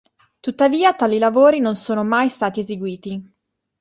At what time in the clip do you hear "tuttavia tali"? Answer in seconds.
0.39-1.19